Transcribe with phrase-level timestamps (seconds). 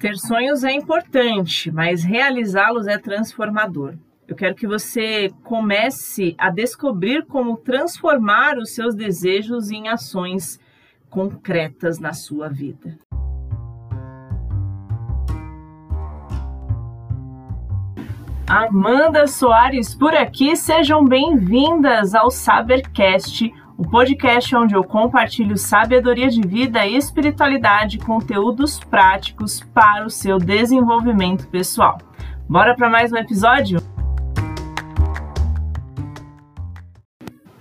[0.00, 3.96] Ter sonhos é importante, mas realizá-los é transformador.
[4.26, 10.58] Eu quero que você comece a descobrir como transformar os seus desejos em ações
[11.10, 12.98] concretas na sua vida.
[18.48, 26.42] Amanda Soares por aqui, sejam bem-vindas ao Sabercast, o podcast onde eu compartilho sabedoria de
[26.42, 31.96] vida e espiritualidade, conteúdos práticos para o seu desenvolvimento pessoal.
[32.46, 33.80] Bora para mais um episódio?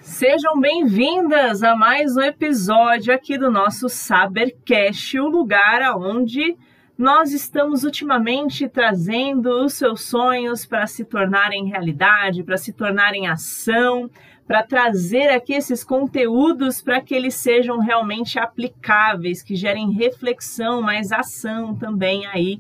[0.01, 6.57] Sejam bem-vindas a mais um episódio aqui do nosso Sabercast, o lugar aonde
[6.97, 14.11] nós estamos ultimamente trazendo os seus sonhos para se tornarem realidade, para se tornarem ação,
[14.49, 21.11] para trazer aqui esses conteúdos para que eles sejam realmente aplicáveis, que gerem reflexão, mas
[21.11, 22.59] ação também aí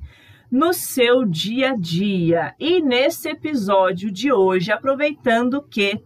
[0.51, 2.53] no seu dia a dia.
[2.59, 5.99] E nesse episódio de hoje, aproveitando que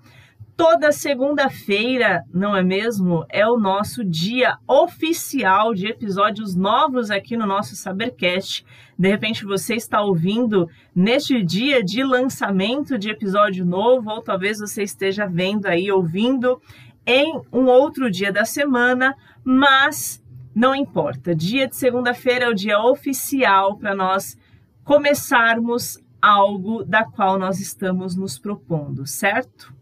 [0.56, 3.26] Toda segunda-feira, não é mesmo?
[3.28, 8.64] É o nosso dia oficial de episódios novos aqui no nosso Sabercast.
[8.98, 14.84] De repente você está ouvindo neste dia de lançamento de episódio novo, ou talvez você
[14.84, 16.62] esteja vendo aí, ouvindo
[17.04, 20.24] em um outro dia da semana, mas
[20.54, 21.34] não importa.
[21.34, 24.38] Dia de segunda-feira é o dia oficial para nós
[24.84, 29.74] começarmos algo da qual nós estamos nos propondo, certo?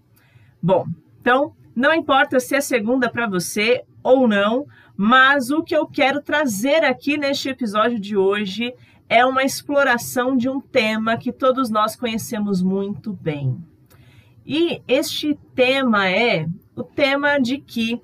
[0.61, 0.85] Bom,
[1.19, 6.21] então não importa se é segunda para você ou não, mas o que eu quero
[6.21, 8.73] trazer aqui neste episódio de hoje
[9.09, 13.57] é uma exploração de um tema que todos nós conhecemos muito bem.
[14.45, 16.45] E este tema é
[16.75, 18.01] o tema de que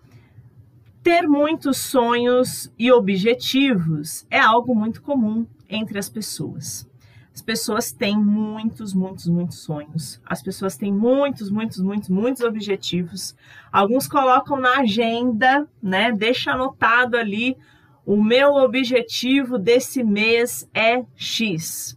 [1.04, 6.88] ter muitos sonhos e objetivos é algo muito comum entre as pessoas.
[7.38, 10.20] As pessoas têm muitos, muitos, muitos sonhos.
[10.26, 13.36] As pessoas têm muitos, muitos, muitos, muitos objetivos.
[13.72, 16.12] Alguns colocam na agenda, né?
[16.12, 17.56] Deixa anotado ali
[18.04, 21.96] o meu objetivo desse mês é X.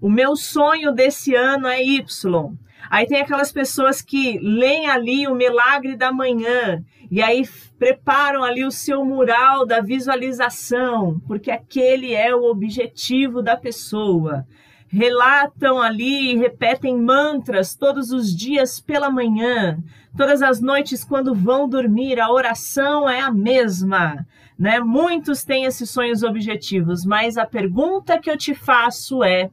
[0.00, 2.56] O meu sonho desse ano é Y.
[2.88, 7.42] Aí tem aquelas pessoas que leem ali o milagre da manhã e aí
[7.80, 14.46] preparam ali o seu mural da visualização, porque aquele é o objetivo da pessoa
[14.88, 19.78] relatam ali repetem mantras todos os dias pela manhã,
[20.16, 24.26] todas as noites quando vão dormir, a oração é a mesma.
[24.58, 24.80] Né?
[24.80, 29.50] Muitos têm esses sonhos objetivos, mas a pergunta que eu te faço é: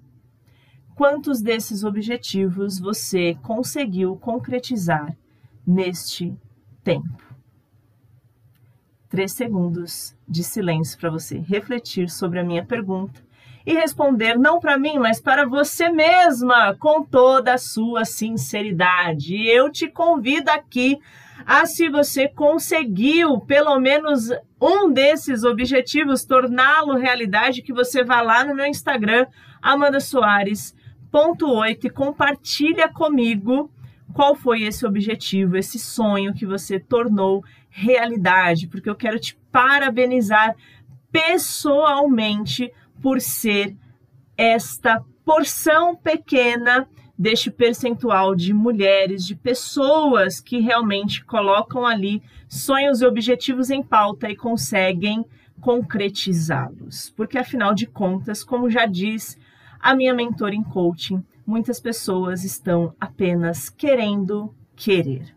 [0.95, 5.15] quantos desses objetivos você conseguiu concretizar
[5.67, 6.33] neste
[6.83, 7.23] tempo?
[9.09, 13.24] Três segundos de silêncio para você refletir sobre a minha pergunta
[13.65, 19.35] e responder não para mim, mas para você mesma, com toda a sua sinceridade.
[19.47, 20.99] Eu te convido aqui
[21.45, 24.29] a, se você conseguiu pelo menos
[24.61, 29.25] um desses objetivos, torná-lo realidade, que você vá lá no meu Instagram,
[29.61, 30.75] Amanda Soares.
[31.11, 33.71] Ponto 8 e compartilha comigo
[34.13, 40.55] qual foi esse objetivo, esse sonho que você tornou realidade, porque eu quero te parabenizar
[41.11, 43.75] pessoalmente por ser
[44.37, 53.05] esta porção pequena deste percentual de mulheres, de pessoas que realmente colocam ali sonhos e
[53.05, 55.25] objetivos em pauta e conseguem
[55.61, 57.13] concretizá-los.
[57.15, 59.37] Porque afinal de contas, como já diz
[59.79, 65.33] a minha mentora em coaching, muitas pessoas estão apenas querendo querer.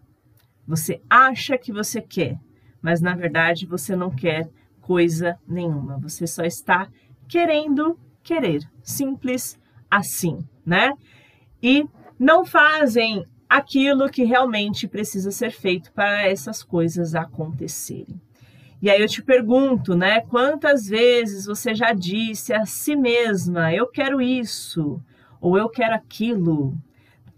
[0.66, 2.38] Você acha que você quer,
[2.82, 5.98] mas na verdade você não quer coisa nenhuma.
[5.98, 6.88] Você só está
[7.28, 8.62] querendo querer.
[8.83, 9.59] Simples
[9.91, 10.93] assim, né?
[11.62, 11.84] E
[12.19, 18.21] não fazem aquilo que realmente precisa ser feito para essas coisas acontecerem.
[18.81, 20.21] E aí eu te pergunto, né?
[20.21, 25.01] Quantas vezes você já disse a si mesma: eu quero isso,
[25.41, 26.74] ou eu quero aquilo?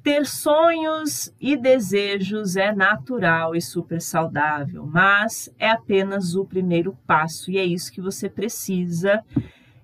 [0.02, 7.50] Ter sonhos e desejos é natural e super saudável, mas é apenas o primeiro passo
[7.50, 9.22] e é isso que você precisa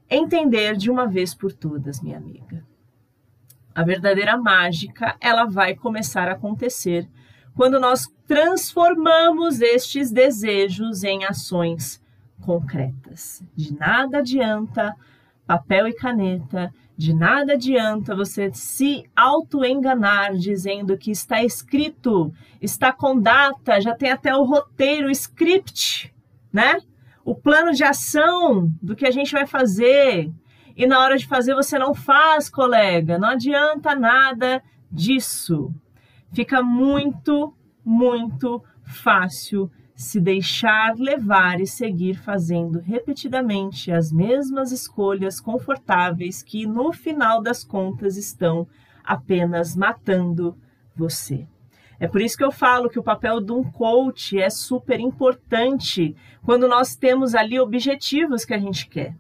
[0.09, 2.65] entender de uma vez por todas, minha amiga.
[3.75, 7.09] A verdadeira mágica, ela vai começar a acontecer
[7.55, 12.03] quando nós transformamos estes desejos em ações
[12.41, 13.43] concretas.
[13.55, 14.95] De nada adianta
[15.47, 23.21] papel e caneta, de nada adianta você se auto-enganar dizendo que está escrito, está com
[23.21, 26.13] data, já tem até o roteiro, o script,
[26.53, 26.79] né?
[27.27, 30.33] O plano de ação do que a gente vai fazer.
[30.77, 33.19] e na hora de fazer você não faz, colega.
[33.19, 34.63] Não adianta nada
[34.93, 35.75] disso.
[36.33, 37.53] Fica muito,
[37.85, 46.93] muito fácil se deixar levar e seguir fazendo repetidamente as mesmas escolhas confortáveis que no
[46.93, 48.69] final das contas estão
[49.03, 50.57] apenas matando
[50.95, 51.49] você.
[51.99, 56.15] É por isso que eu falo que o papel de um coach é super importante
[56.45, 59.15] quando nós temos ali objetivos que a gente quer.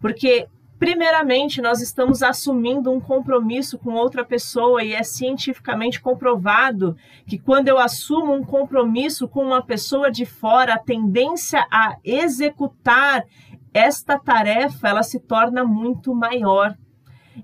[0.00, 0.48] Porque
[0.80, 6.96] Primeiramente, nós estamos assumindo um compromisso com outra pessoa e é cientificamente comprovado
[7.26, 13.26] que quando eu assumo um compromisso com uma pessoa de fora, a tendência a executar
[13.74, 16.74] esta tarefa, ela se torna muito maior.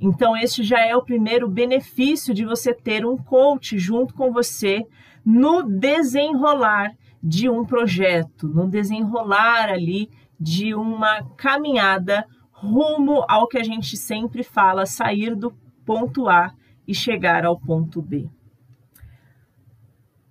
[0.00, 4.86] Então, este já é o primeiro benefício de você ter um coach junto com você
[5.24, 10.08] no desenrolar de um projeto, no desenrolar ali
[10.38, 15.52] de uma caminhada rumo ao que a gente sempre fala, sair do
[15.84, 16.52] ponto A
[16.86, 18.28] e chegar ao ponto B.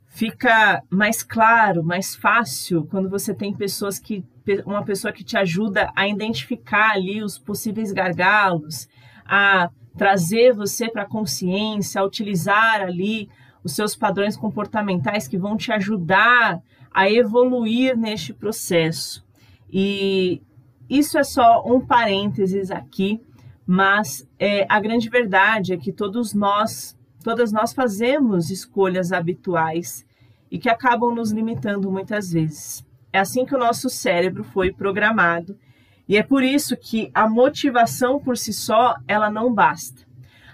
[0.08, 4.24] Fica mais claro, mais fácil quando você tem pessoas que
[4.66, 8.88] uma pessoa que te ajuda a identificar ali os possíveis gargalos,
[9.26, 13.30] a trazer você para a consciência, a utilizar ali
[13.64, 16.62] os seus padrões comportamentais que vão te ajudar
[16.94, 19.26] a evoluir neste processo.
[19.72, 20.42] E
[20.90, 23.20] isso é só um parênteses aqui,
[23.66, 30.06] mas é, a grande verdade é que todos nós, todas nós fazemos escolhas habituais
[30.52, 32.86] e que acabam nos limitando muitas vezes.
[33.12, 35.58] É assim que o nosso cérebro foi programado
[36.08, 40.06] e é por isso que a motivação por si só ela não basta.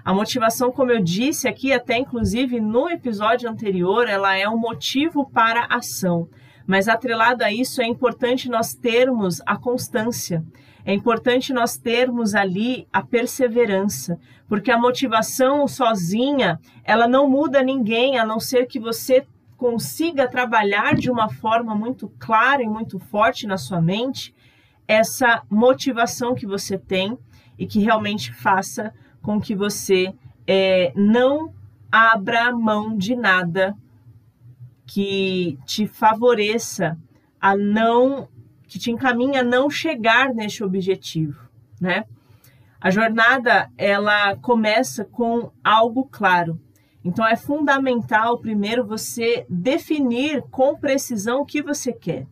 [0.03, 5.29] A motivação, como eu disse aqui, até inclusive no episódio anterior, ela é um motivo
[5.29, 6.27] para a ação.
[6.65, 10.43] Mas atrelado a isso, é importante nós termos a constância,
[10.83, 18.17] é importante nós termos ali a perseverança, porque a motivação sozinha, ela não muda ninguém,
[18.17, 19.25] a não ser que você
[19.57, 24.33] consiga trabalhar de uma forma muito clara e muito forte na sua mente
[24.87, 27.17] essa motivação que você tem
[27.57, 30.13] e que realmente faça com que você
[30.47, 31.53] é, não
[31.91, 33.75] abra mão de nada
[34.85, 36.97] que te favoreça
[37.39, 38.27] a não,
[38.67, 41.39] que te encaminhe a não chegar neste objetivo,
[41.79, 42.05] né?
[42.79, 46.59] A jornada ela começa com algo claro.
[47.05, 52.27] Então é fundamental primeiro você definir com precisão o que você quer.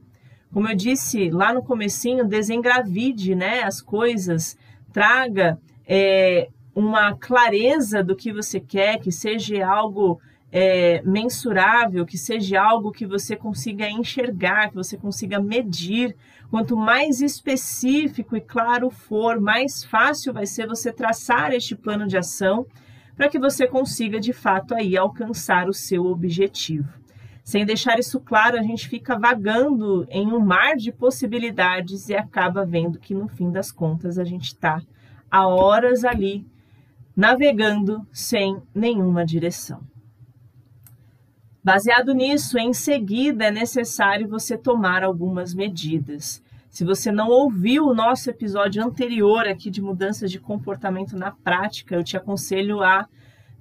[0.53, 4.57] Como eu disse lá no comecinho, desengravide né, as coisas,
[4.91, 10.19] traga é, uma clareza do que você quer, que seja algo
[10.51, 16.15] é, mensurável, que seja algo que você consiga enxergar, que você consiga medir.
[16.49, 22.17] Quanto mais específico e claro for, mais fácil vai ser você traçar este plano de
[22.17, 22.65] ação
[23.15, 26.98] para que você consiga de fato aí alcançar o seu objetivo.
[27.49, 32.63] Sem deixar isso claro, a gente fica vagando em um mar de possibilidades e acaba
[32.63, 34.83] vendo que no fim das contas a gente está
[35.31, 36.45] há horas ali
[37.15, 39.81] navegando sem nenhuma direção.
[41.63, 46.43] Baseado nisso, em seguida é necessário você tomar algumas medidas.
[46.69, 51.95] Se você não ouviu o nosso episódio anterior aqui de mudanças de comportamento na prática,
[51.95, 53.07] eu te aconselho a,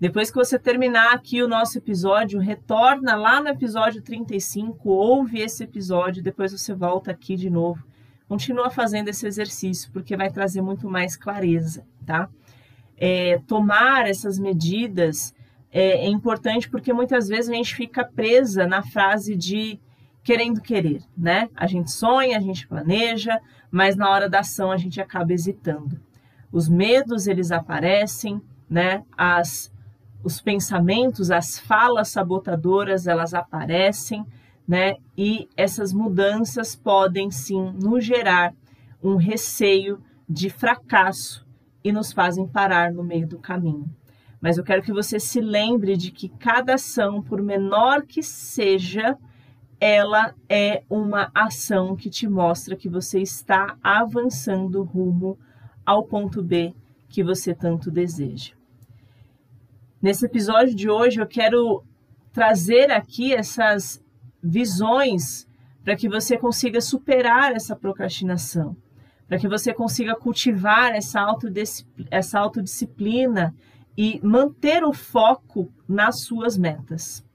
[0.00, 5.64] depois que você terminar aqui o nosso episódio, retorna lá no episódio 35, ouve esse
[5.64, 7.84] episódio, depois você volta aqui de novo.
[8.28, 12.28] Continua fazendo esse exercício, porque vai trazer muito mais clareza, tá?
[12.96, 15.34] É, tomar essas medidas
[15.70, 19.80] é, é importante porque muitas vezes a gente fica presa na frase de
[20.22, 21.48] querendo querer, né?
[21.56, 23.40] A gente sonha, a gente planeja,
[23.70, 26.00] mas na hora da ação a gente acaba hesitando.
[26.52, 29.02] Os medos eles aparecem, né?
[29.16, 29.72] As
[30.22, 34.24] os pensamentos, as falas sabotadoras, elas aparecem,
[34.66, 34.96] né?
[35.16, 38.54] E essas mudanças podem sim nos gerar
[39.02, 41.46] um receio de fracasso
[41.82, 43.88] e nos fazem parar no meio do caminho.
[44.40, 49.16] Mas eu quero que você se lembre de que cada ação, por menor que seja,
[49.80, 55.38] ela é uma ação que te mostra que você está avançando rumo
[55.86, 56.74] ao ponto B
[57.08, 58.57] que você tanto deseja.
[60.00, 61.82] Nesse episódio de hoje, eu quero
[62.32, 64.00] trazer aqui essas
[64.40, 65.48] visões
[65.82, 68.76] para que você consiga superar essa procrastinação,
[69.26, 71.26] para que você consiga cultivar essa,
[72.12, 73.52] essa autodisciplina
[73.96, 77.26] e manter o foco nas suas metas.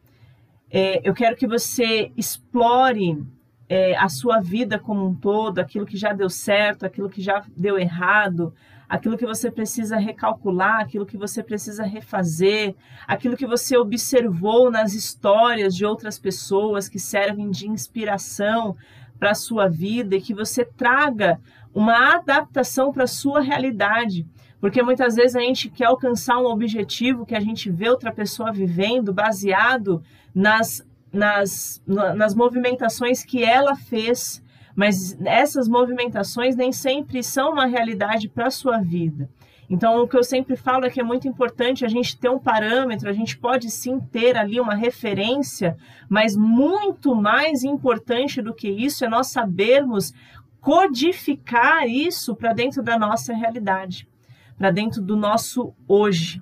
[0.72, 3.22] É, eu quero que você explore
[3.68, 7.44] é, a sua vida como um todo, aquilo que já deu certo, aquilo que já
[7.58, 8.54] deu errado,
[8.88, 12.76] aquilo que você precisa recalcular, aquilo que você precisa refazer,
[13.08, 18.76] aquilo que você observou nas histórias de outras pessoas que servem de inspiração
[19.18, 21.40] para a sua vida e que você traga
[21.74, 24.28] uma adaptação para a sua realidade.
[24.60, 28.52] Porque muitas vezes a gente quer alcançar um objetivo que a gente vê outra pessoa
[28.52, 30.04] vivendo baseado
[30.36, 34.43] nas, nas, nas movimentações que ela fez,
[34.76, 39.30] mas essas movimentações nem sempre são uma realidade para a sua vida.
[39.70, 42.38] Então, o que eu sempre falo é que é muito importante a gente ter um
[42.38, 45.78] parâmetro, a gente pode sim ter ali uma referência,
[46.10, 50.14] mas muito mais importante do que isso é nós sabermos
[50.60, 54.08] codificar isso para dentro da nossa realidade
[54.58, 56.42] para dentro do nosso hoje,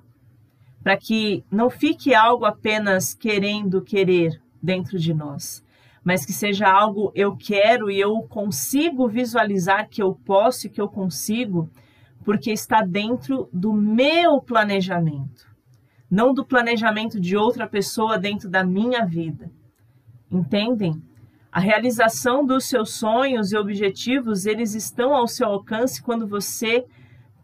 [0.82, 5.64] para que não fique algo apenas querendo querer dentro de nós,
[6.04, 10.80] mas que seja algo eu quero e eu consigo visualizar que eu posso e que
[10.80, 11.70] eu consigo,
[12.24, 15.46] porque está dentro do meu planejamento,
[16.10, 19.50] não do planejamento de outra pessoa dentro da minha vida.
[20.30, 21.02] Entendem?
[21.50, 26.86] A realização dos seus sonhos e objetivos, eles estão ao seu alcance quando você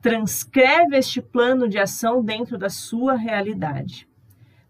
[0.00, 4.07] transcreve este plano de ação dentro da sua realidade,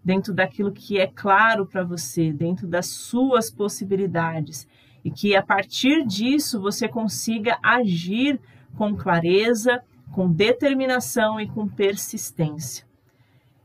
[0.09, 4.67] dentro daquilo que é claro para você, dentro das suas possibilidades,
[5.05, 8.41] e que a partir disso você consiga agir
[8.75, 12.87] com clareza, com determinação e com persistência.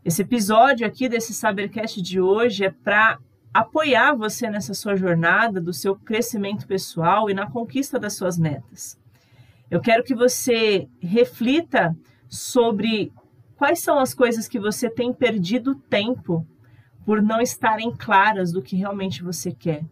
[0.04, 3.20] Esse episódio aqui desse Sabercast de hoje é para
[3.54, 9.00] apoiar você nessa sua jornada do seu crescimento pessoal e na conquista das suas metas.
[9.72, 11.96] Eu quero que você reflita
[12.28, 13.14] sobre
[13.64, 16.46] quais são as coisas que você tem perdido tempo
[17.06, 19.86] por não estarem claras do que realmente você quer.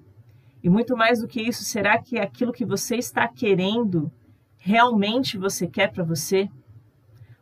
[0.61, 4.11] E muito mais do que isso, será que aquilo que você está querendo
[4.57, 6.49] realmente você quer para você?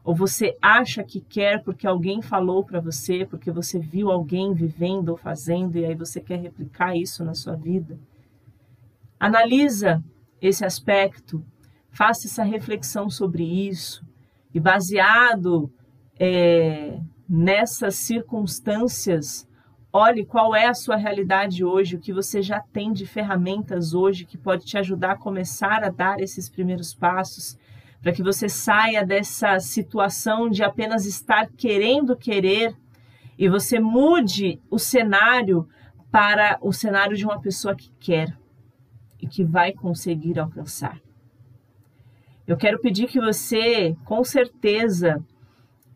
[0.04, 5.10] Ou você acha que quer porque alguém falou para você, porque você viu alguém vivendo
[5.10, 7.98] ou fazendo e aí você quer replicar isso na sua vida?
[9.20, 10.04] Analisa
[10.40, 11.44] esse aspecto
[11.90, 14.06] faça essa reflexão sobre isso
[14.54, 15.74] e baseado
[16.20, 19.48] é, nessas circunstâncias,
[19.92, 24.26] olhe qual é a sua realidade hoje, o que você já tem de ferramentas hoje
[24.26, 27.58] que pode te ajudar a começar a dar esses primeiros passos,
[28.02, 32.76] para que você saia dessa situação de apenas estar querendo querer
[33.38, 35.68] e você mude o cenário
[36.12, 38.38] para o cenário de uma pessoa que quer
[39.22, 41.00] e que vai conseguir alcançar.
[42.48, 45.24] Eu quero pedir que você, com certeza,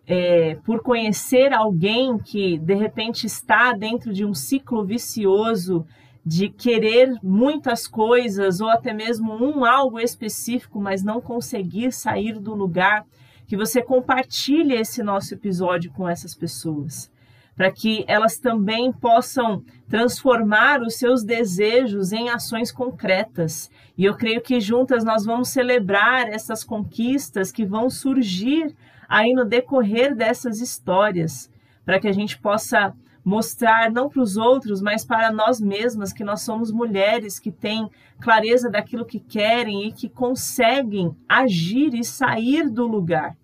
[0.05, 5.85] é, por conhecer alguém que de repente está dentro de um ciclo vicioso
[6.25, 12.53] de querer muitas coisas ou até mesmo um algo específico, mas não conseguir sair do
[12.53, 13.05] lugar,
[13.45, 17.11] que você compartilhe esse nosso episódio com essas pessoas
[17.55, 23.69] para que elas também possam transformar os seus desejos em ações concretas.
[23.97, 28.75] E eu creio que juntas nós vamos celebrar essas conquistas que vão surgir
[29.13, 31.47] aí no decorrer dessas histórias,
[31.85, 36.23] para que a gente possa mostrar não para os outros, mas para nós mesmas que
[36.23, 37.87] nós somos mulheres que têm
[38.19, 43.37] clareza daquilo que querem e que conseguem agir e sair do lugar.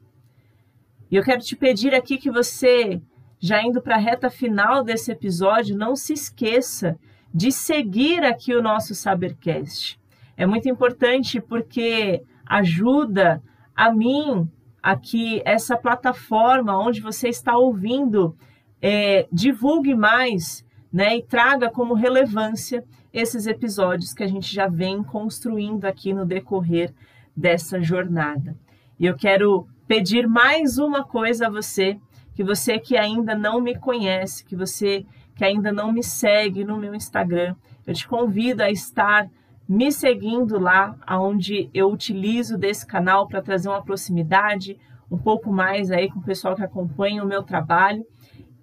[1.11, 2.99] E eu quero te pedir aqui que você
[3.39, 6.97] já indo para a reta final desse episódio, não se esqueça
[7.31, 9.99] de seguir aqui o nosso Sabercast.
[10.35, 13.39] É muito importante porque ajuda
[13.75, 14.49] a mim
[14.81, 18.35] aqui essa plataforma onde você está ouvindo
[18.81, 22.83] é, divulgue mais né, e traga como relevância
[23.13, 26.93] esses episódios que a gente já vem construindo aqui no decorrer
[27.35, 28.55] dessa jornada.
[28.99, 31.99] E eu quero pedir mais uma coisa a você
[32.35, 35.05] que você que ainda não me conhece, que você
[35.35, 37.55] que ainda não me segue no meu Instagram,
[37.87, 39.29] eu te convido a estar
[39.69, 44.75] me seguindo lá, aonde eu utilizo desse canal para trazer uma proximidade
[45.11, 48.03] um pouco mais aí com o pessoal que acompanha o meu trabalho.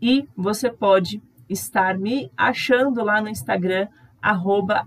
[0.03, 3.87] E você pode estar me achando lá no Instagram,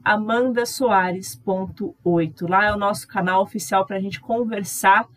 [0.03, 2.49] amandasoares.8.
[2.49, 5.07] Lá é o nosso canal oficial para a gente conversar,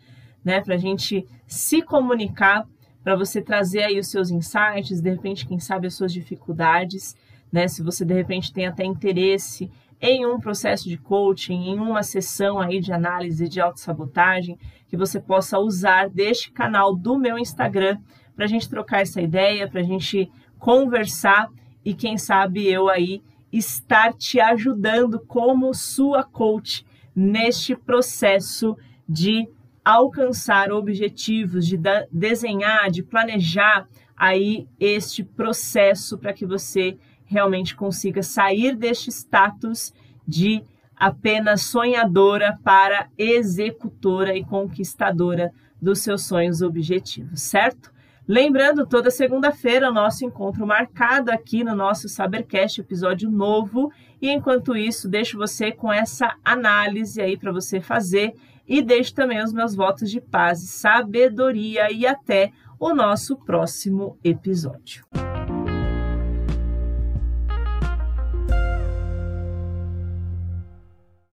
[0.41, 0.61] né?
[0.61, 2.65] Para a gente se comunicar
[3.03, 7.13] para você trazer aí os seus insights, de repente, quem sabe, as suas dificuldades,
[7.51, 7.67] né?
[7.67, 9.69] Se você de repente tem até interesse
[10.05, 15.17] em um processo de coaching, em uma sessão aí de análise de autossabotagem, que você
[15.17, 17.97] possa usar deste canal do meu Instagram
[18.35, 20.29] para a gente trocar essa ideia, para a gente
[20.59, 21.47] conversar
[21.85, 28.75] e quem sabe eu aí estar te ajudando como sua coach neste processo
[29.07, 29.47] de
[29.85, 31.79] alcançar objetivos, de
[32.11, 36.97] desenhar, de planejar aí este processo para que você
[37.33, 39.91] realmente consiga sair deste status
[40.25, 40.63] de
[40.95, 47.91] apenas sonhadora para executora e conquistadora dos seus sonhos objetivos, certo?
[48.25, 53.91] Lembrando, toda segunda-feira, nosso encontro marcado aqui no nosso Sabercast, episódio novo.
[54.21, 58.33] E enquanto isso, deixo você com essa análise aí para você fazer
[58.65, 64.17] e deixo também os meus votos de paz e sabedoria e até o nosso próximo
[64.23, 65.05] episódio.